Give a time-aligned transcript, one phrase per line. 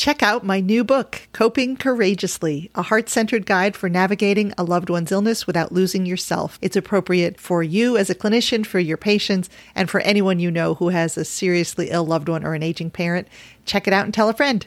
[0.00, 4.88] Check out my new book, Coping Courageously, a heart centered guide for navigating a loved
[4.88, 6.58] one's illness without losing yourself.
[6.62, 10.72] It's appropriate for you as a clinician, for your patients, and for anyone you know
[10.72, 13.28] who has a seriously ill loved one or an aging parent.
[13.66, 14.66] Check it out and tell a friend.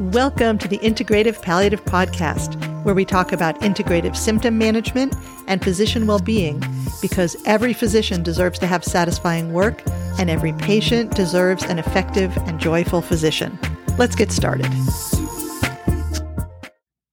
[0.00, 2.54] Welcome to the Integrative Palliative Podcast,
[2.84, 5.14] where we talk about integrative symptom management
[5.46, 6.64] and physician well being,
[7.02, 9.82] because every physician deserves to have satisfying work,
[10.18, 13.58] and every patient deserves an effective and joyful physician.
[13.98, 14.66] Let's get started.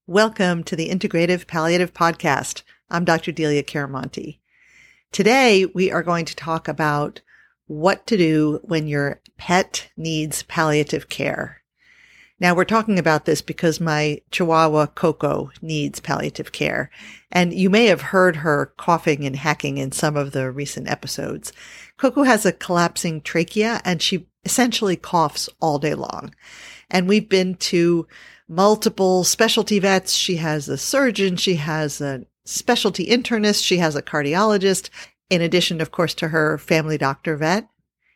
[0.07, 2.63] Welcome to the Integrative Palliative Podcast.
[2.89, 3.31] I'm Dr.
[3.33, 4.39] Delia Chiaramonte.
[5.11, 7.21] Today, we are going to talk about
[7.67, 11.61] what to do when your pet needs palliative care.
[12.39, 16.89] Now we're talking about this because my Chihuahua Coco needs palliative care.
[17.29, 21.51] And you may have heard her coughing and hacking in some of the recent episodes.
[21.97, 26.33] Coco has a collapsing trachea and she essentially coughs all day long.
[26.89, 28.07] And we've been to
[28.47, 30.13] multiple specialty vets.
[30.13, 31.37] She has a surgeon.
[31.37, 33.63] She has a specialty internist.
[33.63, 34.89] She has a cardiologist,
[35.29, 37.69] in addition, of course, to her family doctor vet.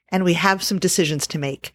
[0.10, 1.74] And we have some decisions to make.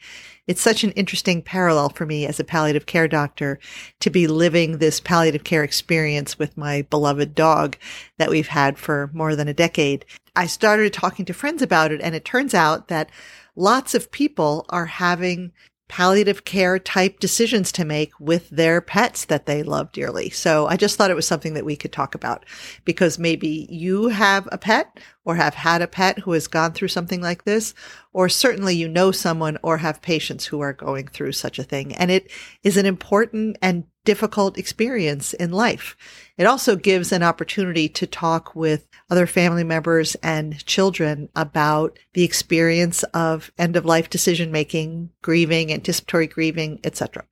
[0.48, 3.58] It's such an interesting parallel for me as a palliative care doctor
[4.00, 7.76] to be living this palliative care experience with my beloved dog
[8.16, 10.06] that we've had for more than a decade.
[10.34, 13.10] I started talking to friends about it and it turns out that
[13.58, 15.52] lots of people are having
[15.88, 20.28] palliative care type decisions to make with their pets that they love dearly.
[20.30, 22.44] So I just thought it was something that we could talk about
[22.84, 26.88] because maybe you have a pet or have had a pet who has gone through
[26.88, 27.74] something like this,
[28.12, 31.94] or certainly you know someone or have patients who are going through such a thing.
[31.94, 32.30] And it
[32.62, 35.94] is an important and difficult experience in life.
[36.38, 42.24] It also gives an opportunity to talk with other family members and children about the
[42.24, 47.26] experience of end of life decision making, grieving, anticipatory grieving, etc.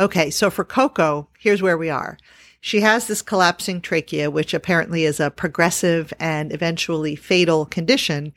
[0.00, 2.18] Okay, so for Coco, here's where we are.
[2.60, 8.32] She has this collapsing trachea, which apparently is a progressive and eventually fatal condition.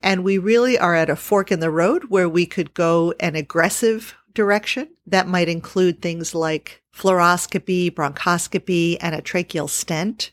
[0.00, 3.34] And we really are at a fork in the road where we could go an
[3.34, 10.32] aggressive direction that might include things like fluoroscopy, bronchoscopy, and a tracheal stent.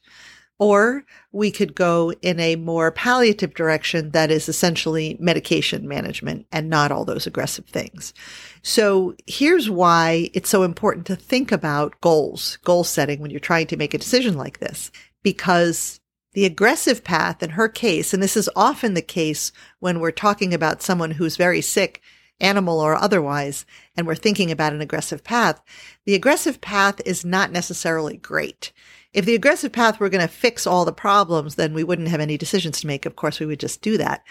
[0.61, 6.69] Or we could go in a more palliative direction that is essentially medication management and
[6.69, 8.13] not all those aggressive things.
[8.61, 13.67] So here's why it's so important to think about goals, goal setting when you're trying
[13.67, 14.91] to make a decision like this,
[15.23, 16.01] because
[16.33, 20.53] the aggressive path in her case, and this is often the case when we're talking
[20.53, 22.01] about someone who's very sick
[22.39, 25.61] animal or otherwise, and we're thinking about an aggressive path,
[26.05, 28.71] the aggressive path is not necessarily great.
[29.11, 32.19] If the aggressive path were going to fix all the problems, then we wouldn't have
[32.19, 33.05] any decisions to make.
[33.05, 34.23] Of course, we would just do that.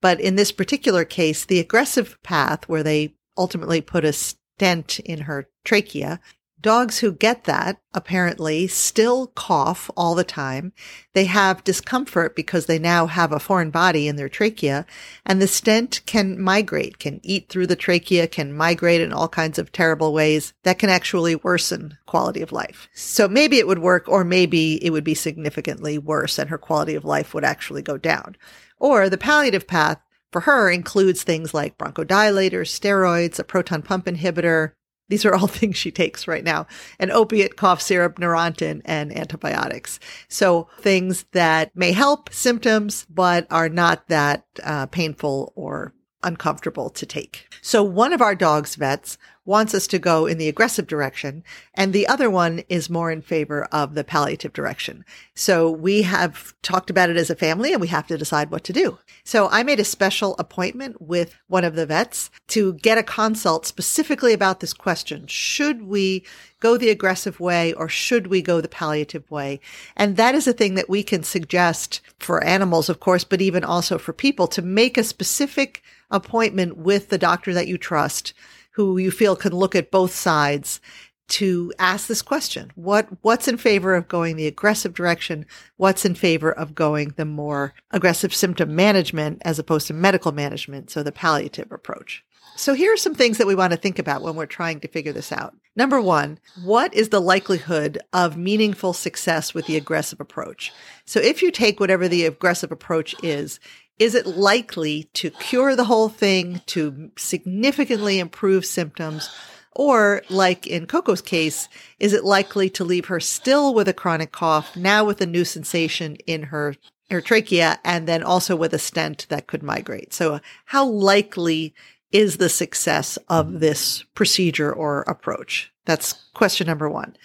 [0.00, 5.20] But in this particular case, the aggressive path where they ultimately put a stent in
[5.20, 6.20] her trachea
[6.64, 10.72] Dogs who get that apparently still cough all the time.
[11.12, 14.86] They have discomfort because they now have a foreign body in their trachea
[15.26, 19.58] and the stent can migrate, can eat through the trachea, can migrate in all kinds
[19.58, 22.88] of terrible ways that can actually worsen quality of life.
[22.94, 26.94] So maybe it would work or maybe it would be significantly worse and her quality
[26.94, 28.36] of life would actually go down.
[28.78, 30.00] Or the palliative path
[30.32, 34.72] for her includes things like bronchodilators, steroids, a proton pump inhibitor,
[35.08, 36.66] these are all things she takes right now
[36.98, 40.00] an opiate, cough syrup, Neurontin, and antibiotics.
[40.28, 47.06] So things that may help symptoms, but are not that uh, painful or uncomfortable to
[47.06, 47.46] take.
[47.60, 51.44] So one of our dog's vets wants us to go in the aggressive direction
[51.74, 55.04] and the other one is more in favor of the palliative direction.
[55.34, 58.64] So we have talked about it as a family and we have to decide what
[58.64, 58.98] to do.
[59.24, 63.66] So I made a special appointment with one of the vets to get a consult
[63.66, 65.26] specifically about this question.
[65.26, 66.24] Should we
[66.60, 69.60] go the aggressive way or should we go the palliative way?
[69.96, 73.64] And that is a thing that we can suggest for animals, of course, but even
[73.64, 78.32] also for people to make a specific appointment with the doctor that you trust,
[78.74, 80.80] who you feel can look at both sides
[81.26, 82.70] to ask this question.
[82.74, 85.46] What, what's in favor of going the aggressive direction?
[85.76, 90.90] What's in favor of going the more aggressive symptom management as opposed to medical management?
[90.90, 92.24] So the palliative approach.
[92.56, 94.88] So here are some things that we want to think about when we're trying to
[94.88, 95.56] figure this out.
[95.74, 100.72] Number one, what is the likelihood of meaningful success with the aggressive approach?
[101.04, 103.58] So if you take whatever the aggressive approach is,
[103.98, 109.30] is it likely to cure the whole thing, to significantly improve symptoms?
[109.76, 111.68] Or, like in Coco's case,
[111.98, 115.44] is it likely to leave her still with a chronic cough, now with a new
[115.44, 116.76] sensation in her,
[117.10, 120.14] her trachea, and then also with a stent that could migrate?
[120.14, 121.74] So, how likely
[122.12, 125.72] is the success of this procedure or approach?
[125.84, 127.16] That's question number one.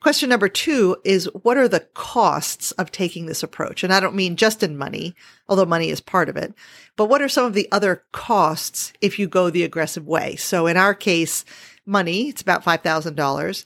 [0.00, 3.84] Question number two is what are the costs of taking this approach?
[3.84, 5.14] And I don't mean just in money,
[5.46, 6.54] although money is part of it,
[6.96, 10.36] but what are some of the other costs if you go the aggressive way?
[10.36, 11.44] So in our case,
[11.84, 13.64] money, it's about $5,000.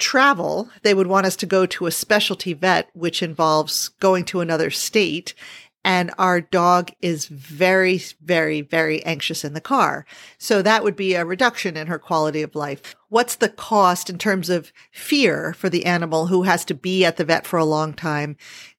[0.00, 4.40] Travel, they would want us to go to a specialty vet, which involves going to
[4.40, 5.34] another state
[5.84, 10.06] and our dog is very, very, very anxious in the car.
[10.38, 12.96] So that would be a reduction in her quality of life.
[13.10, 17.18] What's the cost in terms of fear for the animal who has to be at
[17.18, 18.36] the vet for a long time,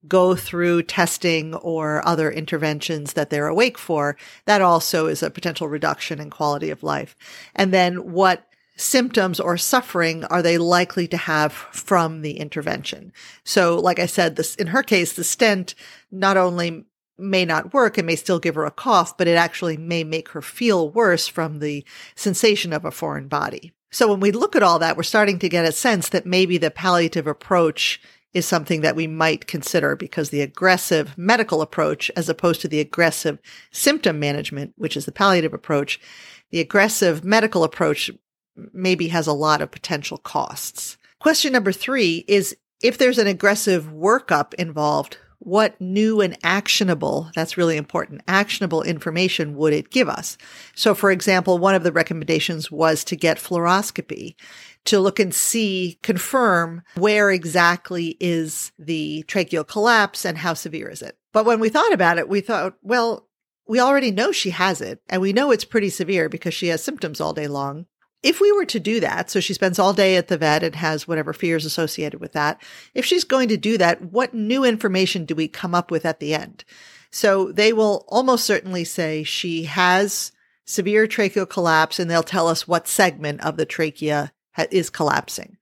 [0.08, 4.18] go through testing or other interventions that they're awake for?
[4.46, 7.16] That also is a potential reduction in quality of life.
[7.56, 8.48] And then what
[8.78, 13.14] symptoms or suffering are they likely to have from the intervention?
[13.44, 15.76] So, like I said, this, in her case, the stent
[16.12, 16.86] not only
[17.18, 20.30] may not work It may still give her a cough, but it actually may make
[20.30, 21.86] her feel worse from the
[22.16, 23.74] sensation of a foreign body.
[23.92, 26.58] So when we look at all that, we're starting to get a sense that maybe
[26.58, 28.02] the palliative approach
[28.34, 32.82] is something that we might consider because the aggressive medical approach, as opposed to the
[32.82, 33.40] aggressive
[33.72, 36.02] symptom management, which is the palliative approach,
[36.52, 38.12] the aggressive medical approach
[38.74, 40.98] maybe has a lot of potential costs.
[41.20, 47.58] Question number three is if there's an aggressive workup involved, what new and actionable, that's
[47.58, 50.38] really important, actionable information would it give us?
[50.76, 54.36] So, for example, one of the recommendations was to get fluoroscopy
[54.86, 61.02] to look and see, confirm where exactly is the tracheal collapse and how severe is
[61.02, 61.18] it.
[61.34, 63.28] But when we thought about it, we thought, well,
[63.68, 66.84] we already know she has it and we know it's pretty severe because she has
[66.84, 67.88] symptoms all day long.
[68.26, 70.74] If we were to do that, so she spends all day at the vet and
[70.74, 72.60] has whatever fears associated with that.
[72.96, 76.20] If she's going to do that, what new information do we come up with at
[76.20, 76.66] the end?
[77.12, 80.32] So they will almost certainly say she has
[80.66, 84.34] severe tracheal collapse and they'll tell us what segment of the trachea
[84.72, 85.58] is collapsing.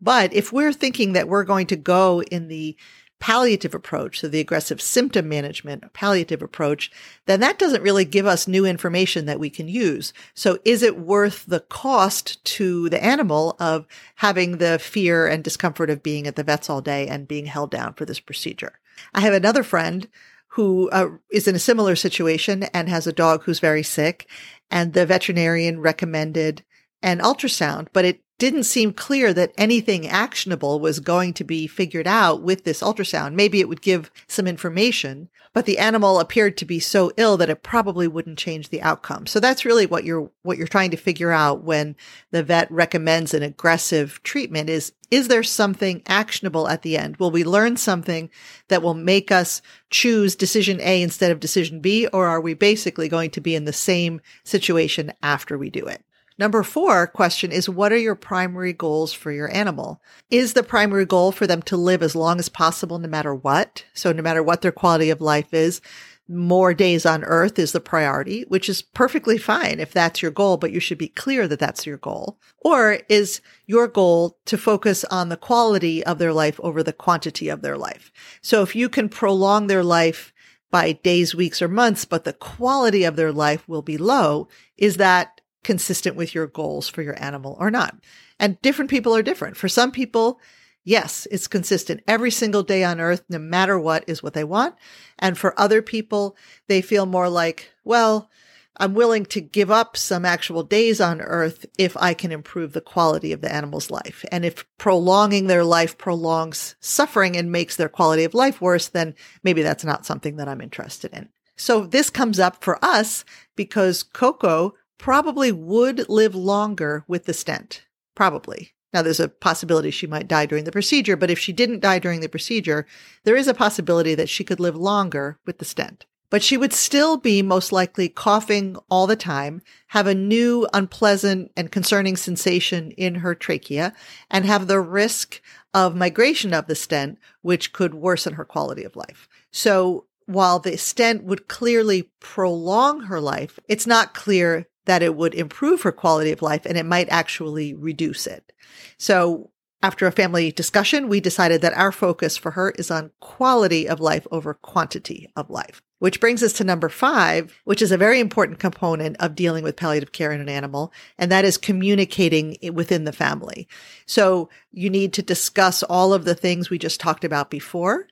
[0.00, 2.78] But if we're thinking that we're going to go in the
[3.18, 6.90] palliative approach, so the aggressive symptom management palliative approach,
[7.24, 10.12] then that doesn't really give us new information that we can use.
[10.34, 13.86] So is it worth the cost to the animal of
[14.16, 17.70] having the fear and discomfort of being at the vets all day and being held
[17.70, 18.78] down for this procedure?
[19.14, 20.08] I have another friend
[20.48, 24.26] who uh, is in a similar situation and has a dog who's very sick
[24.70, 26.64] and the veterinarian recommended
[27.02, 32.06] an ultrasound, but it didn't seem clear that anything actionable was going to be figured
[32.06, 33.32] out with this ultrasound.
[33.32, 37.48] Maybe it would give some information, but the animal appeared to be so ill that
[37.48, 39.26] it probably wouldn't change the outcome.
[39.26, 41.96] So that's really what you're what you're trying to figure out when
[42.30, 47.16] the vet recommends an aggressive treatment is is there something actionable at the end?
[47.16, 48.28] Will we learn something
[48.68, 53.08] that will make us choose decision A instead of decision B or are we basically
[53.08, 56.02] going to be in the same situation after we do it?
[56.38, 60.02] Number four question is what are your primary goals for your animal?
[60.30, 63.84] Is the primary goal for them to live as long as possible no matter what?
[63.94, 65.80] So no matter what their quality of life is,
[66.28, 70.56] more days on earth is the priority, which is perfectly fine if that's your goal,
[70.56, 72.38] but you should be clear that that's your goal.
[72.58, 77.48] Or is your goal to focus on the quality of their life over the quantity
[77.48, 78.10] of their life?
[78.42, 80.32] So if you can prolong their life
[80.70, 84.96] by days, weeks, or months, but the quality of their life will be low, is
[84.96, 85.35] that
[85.66, 87.96] consistent with your goals for your animal or not.
[88.38, 89.56] And different people are different.
[89.56, 90.40] For some people,
[90.84, 92.04] yes, it's consistent.
[92.06, 94.76] Every single day on earth, no matter what, is what they want.
[95.18, 96.36] And for other people,
[96.68, 98.30] they feel more like, well,
[98.76, 102.80] I'm willing to give up some actual days on earth if I can improve the
[102.80, 104.24] quality of the animal's life.
[104.30, 109.16] And if prolonging their life prolongs suffering and makes their quality of life worse, then
[109.42, 111.28] maybe that's not something that I'm interested in.
[111.56, 113.24] So this comes up for us
[113.56, 117.86] because Coco probably would live longer with the stent.
[118.14, 118.72] Probably.
[118.92, 121.98] Now, there's a possibility she might die during the procedure, but if she didn't die
[121.98, 122.86] during the procedure,
[123.24, 126.06] there is a possibility that she could live longer with the stent.
[126.30, 131.52] But she would still be most likely coughing all the time, have a new unpleasant
[131.56, 133.92] and concerning sensation in her trachea,
[134.30, 135.40] and have the risk
[135.72, 139.28] of migration of the stent, which could worsen her quality of life.
[139.52, 145.34] So while the stent would clearly prolong her life, it's not clear that it would
[145.34, 148.52] improve her quality of life and it might actually reduce it.
[148.98, 149.50] So
[149.82, 154.00] after a family discussion, we decided that our focus for her is on quality of
[154.00, 155.82] life over quantity of life.
[155.98, 159.76] Which brings us to number five, which is a very important component of dealing with
[159.76, 163.68] palliative care in an animal, and that is communicating within the family.
[164.06, 168.08] So you need to discuss all of the things we just talked about before.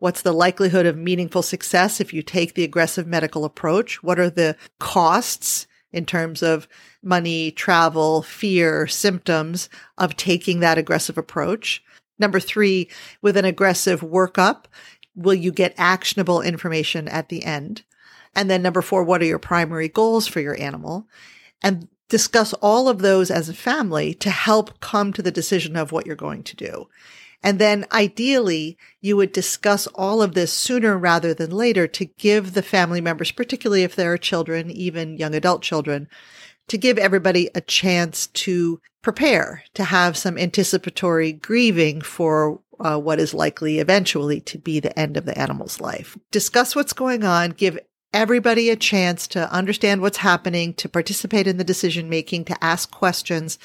[0.00, 4.02] What's the likelihood of meaningful success if you take the aggressive medical approach?
[4.02, 6.68] What are the costs in terms of
[7.02, 11.82] money, travel, fear, symptoms of taking that aggressive approach.
[12.18, 12.90] Number three,
[13.22, 14.64] with an aggressive workup,
[15.14, 17.82] will you get actionable information at the end?
[18.34, 21.06] And then number four, what are your primary goals for your animal?
[21.62, 25.92] And discuss all of those as a family to help come to the decision of
[25.92, 26.88] what you're going to do.
[27.44, 32.54] And then ideally, you would discuss all of this sooner rather than later to give
[32.54, 36.08] the family members, particularly if there are children, even young adult children,
[36.68, 43.20] to give everybody a chance to prepare, to have some anticipatory grieving for uh, what
[43.20, 46.16] is likely eventually to be the end of the animal's life.
[46.30, 47.78] Discuss what's going on, give
[48.14, 52.90] everybody a chance to understand what's happening, to participate in the decision making, to ask
[52.90, 53.58] questions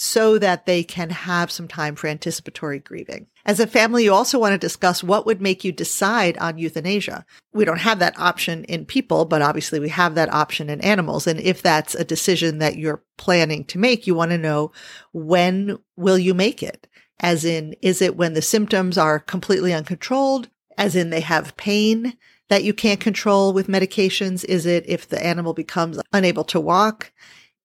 [0.00, 3.26] so that they can have some time for anticipatory grieving.
[3.44, 7.26] As a family, you also want to discuss what would make you decide on euthanasia.
[7.52, 11.26] We don't have that option in people, but obviously we have that option in animals.
[11.26, 14.70] And if that's a decision that you're planning to make, you want to know
[15.12, 16.86] when will you make it?
[17.20, 20.48] As in, is it when the symptoms are completely uncontrolled?
[20.76, 22.16] As in they have pain?
[22.48, 24.42] that you can't control with medications?
[24.46, 27.12] Is it if the animal becomes unable to walk?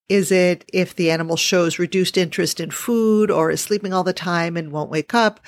[0.09, 4.13] Is it if the animal shows reduced interest in food or is sleeping all the
[4.13, 5.39] time and won't wake up?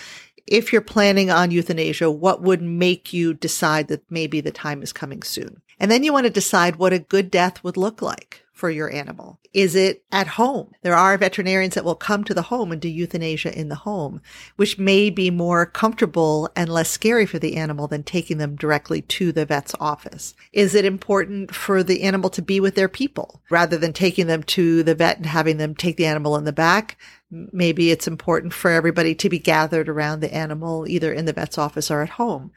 [0.47, 4.93] If you're planning on euthanasia, what would make you decide that maybe the time is
[4.93, 5.61] coming soon?
[5.79, 8.89] And then you want to decide what a good death would look like for your
[8.91, 9.37] animal?
[9.53, 10.71] Is it at home?
[10.81, 14.21] There are veterinarians that will come to the home and do euthanasia in the home,
[14.55, 19.01] which may be more comfortable and less scary for the animal than taking them directly
[19.01, 20.35] to the vet's office.
[20.53, 24.41] Is it important for the animal to be with their people rather than taking them
[24.43, 26.97] to the vet and having them take the animal in the back?
[27.29, 31.57] Maybe it's important for everybody to be gathered around the animal, either in the vet's
[31.57, 32.51] office or at home.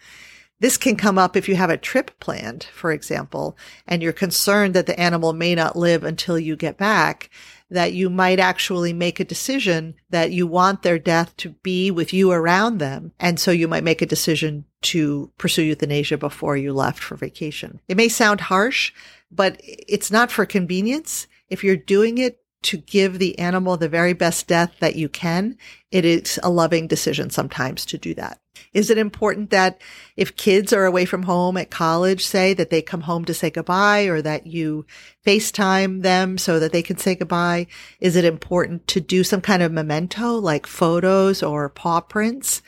[0.61, 4.75] This can come up if you have a trip planned, for example, and you're concerned
[4.75, 7.31] that the animal may not live until you get back,
[7.71, 12.13] that you might actually make a decision that you want their death to be with
[12.13, 13.13] you around them.
[13.21, 17.81] And so you might make a decision to pursue euthanasia before you left for vacation.
[17.87, 18.93] It may sound harsh,
[19.31, 21.27] but it's not for convenience.
[21.49, 25.57] If you're doing it to give the animal the very best death that you can,
[25.93, 28.41] it is a loving decision sometimes to do that.
[28.73, 29.81] Is it important that
[30.17, 33.51] if kids are away from home at college, say that they come home to say
[33.51, 34.87] goodbye or that you
[35.27, 37.67] FaceTime them so that they can say goodbye?
[38.01, 42.63] Is it important to do some kind of memento like photos or paw prints?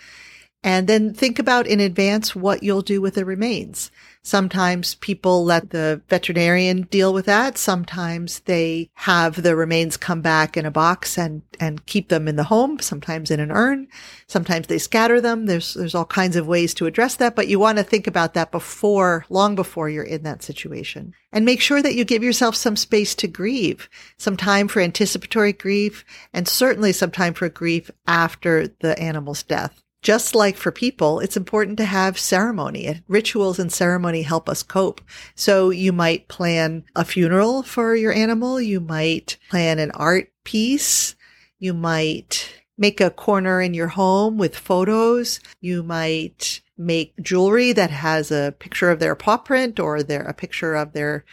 [0.62, 3.90] And then think about in advance what you'll do with the remains.
[4.22, 7.56] Sometimes people let the veterinarian deal with that.
[7.56, 12.36] Sometimes they have the remains come back in a box and, and keep them in
[12.36, 13.88] the home, sometimes in an urn.
[14.26, 15.46] Sometimes they scatter them.
[15.46, 18.34] There's, there's all kinds of ways to address that, but you want to think about
[18.34, 21.14] that before, long before you're in that situation.
[21.32, 25.54] And make sure that you give yourself some space to grieve, some time for anticipatory
[25.54, 29.82] grief, and certainly some time for grief after the animal's death.
[30.02, 33.02] Just like for people, it's important to have ceremony.
[33.06, 35.00] Rituals and ceremony help us cope.
[35.34, 38.60] So you might plan a funeral for your animal.
[38.60, 41.16] You might plan an art piece.
[41.58, 45.38] You might make a corner in your home with photos.
[45.60, 50.32] You might make jewelry that has a picture of their paw print or their, a
[50.32, 51.24] picture of their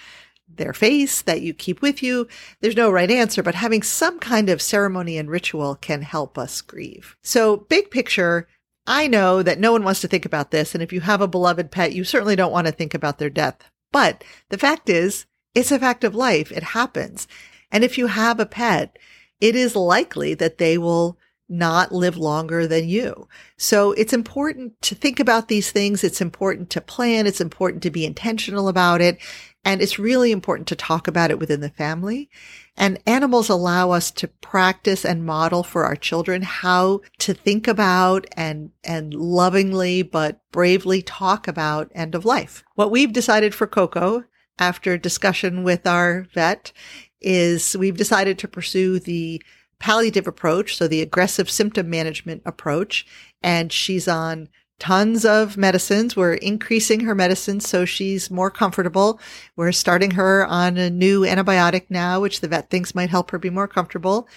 [0.50, 2.28] their face that you keep with you.
[2.62, 6.62] There's no right answer, but having some kind of ceremony and ritual can help us
[6.62, 7.16] grieve.
[7.22, 8.48] So big picture,
[8.88, 10.74] I know that no one wants to think about this.
[10.74, 13.30] And if you have a beloved pet, you certainly don't want to think about their
[13.30, 13.58] death.
[13.92, 16.52] But the fact is, it's a fact of life.
[16.52, 17.28] It happens.
[17.70, 18.98] And if you have a pet,
[19.42, 21.18] it is likely that they will
[21.50, 23.28] not live longer than you.
[23.58, 26.04] So it's important to think about these things.
[26.04, 27.28] It's important to plan.
[27.28, 29.18] It's important to be intentional about it.
[29.64, 32.30] And it's really important to talk about it within the family.
[32.78, 38.28] And animals allow us to practice and model for our children how to think about
[38.38, 42.64] and, and lovingly but bravely talk about end of life.
[42.76, 44.26] What we've decided for Coco
[44.60, 46.72] after discussion with our vet
[47.20, 49.42] is we've decided to pursue the
[49.80, 53.06] palliative approach, so the aggressive symptom management approach.
[53.42, 56.16] And she's on tons of medicines.
[56.16, 59.20] We're increasing her medicines so she's more comfortable.
[59.56, 63.40] We're starting her on a new antibiotic now, which the vet thinks might help her
[63.40, 64.28] be more comfortable.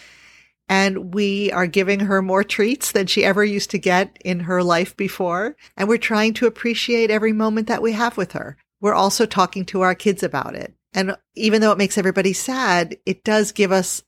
[0.69, 4.63] And we are giving her more treats than she ever used to get in her
[4.63, 5.57] life before.
[5.77, 8.57] And we're trying to appreciate every moment that we have with her.
[8.81, 10.75] We're also talking to our kids about it.
[10.95, 14.03] And even though it makes everybody sad, it does give us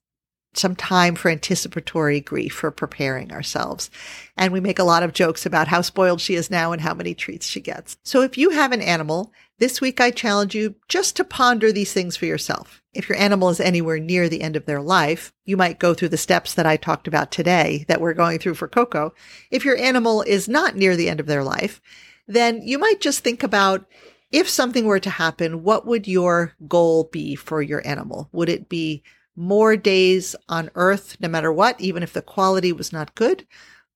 [0.54, 3.90] some time for anticipatory grief for preparing ourselves.
[4.36, 6.94] And we make a lot of jokes about how spoiled she is now and how
[6.94, 7.96] many treats she gets.
[8.02, 11.92] So if you have an animal, this week I challenge you just to ponder these
[11.92, 12.82] things for yourself.
[12.92, 16.10] If your animal is anywhere near the end of their life, you might go through
[16.10, 19.14] the steps that I talked about today that we're going through for Coco.
[19.50, 21.80] If your animal is not near the end of their life,
[22.26, 23.86] then you might just think about
[24.30, 28.28] if something were to happen, what would your goal be for your animal?
[28.32, 29.02] Would it be
[29.36, 33.46] more days on earth, no matter what, even if the quality was not good?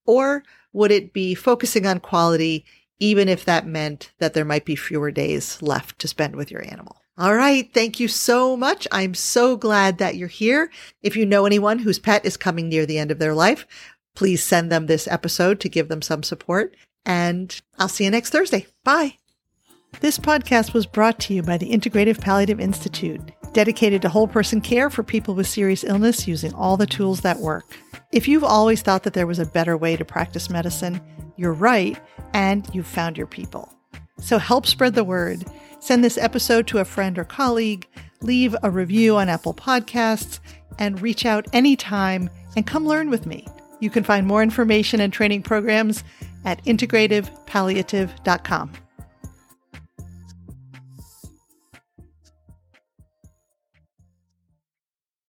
[0.05, 2.65] Or would it be focusing on quality,
[2.99, 6.65] even if that meant that there might be fewer days left to spend with your
[6.65, 6.97] animal?
[7.19, 7.73] All right.
[7.73, 8.87] Thank you so much.
[8.93, 10.71] I'm so glad that you're here.
[11.03, 13.67] If you know anyone whose pet is coming near the end of their life,
[14.15, 16.77] please send them this episode to give them some support.
[17.07, 18.67] And I'll see you next Thursday.
[18.85, 19.17] Bye.
[20.01, 24.61] This podcast was brought to you by the Integrative Palliative Institute, dedicated to whole person
[24.61, 27.77] care for people with serious illness using all the tools that work.
[28.13, 31.01] If you've always thought that there was a better way to practice medicine,
[31.37, 31.99] you're right,
[32.33, 33.73] and you've found your people.
[34.21, 35.45] So help spread the word.
[35.81, 37.87] Send this episode to a friend or colleague,
[38.23, 40.41] leave a review on Apple Podcasts,
[40.79, 43.47] and reach out anytime and come learn with me.
[43.81, 46.03] You can find more information and training programs
[46.45, 48.73] at integrativepalliative.com.